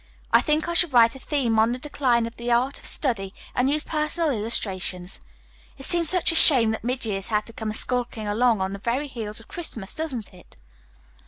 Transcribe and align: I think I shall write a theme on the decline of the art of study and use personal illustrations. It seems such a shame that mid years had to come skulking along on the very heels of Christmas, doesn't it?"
I 0.33 0.41
think 0.41 0.67
I 0.67 0.73
shall 0.73 0.89
write 0.89 1.13
a 1.13 1.19
theme 1.19 1.59
on 1.59 1.73
the 1.73 1.77
decline 1.77 2.25
of 2.25 2.35
the 2.37 2.49
art 2.51 2.79
of 2.79 2.87
study 2.87 3.35
and 3.53 3.69
use 3.69 3.83
personal 3.83 4.31
illustrations. 4.31 5.19
It 5.77 5.85
seems 5.85 6.09
such 6.09 6.31
a 6.31 6.33
shame 6.35 6.71
that 6.71 6.83
mid 6.83 7.05
years 7.05 7.27
had 7.27 7.45
to 7.45 7.53
come 7.53 7.71
skulking 7.73 8.25
along 8.25 8.61
on 8.61 8.73
the 8.73 8.79
very 8.79 9.07
heels 9.07 9.39
of 9.39 9.47
Christmas, 9.47 9.93
doesn't 9.93 10.33
it?" 10.33 10.57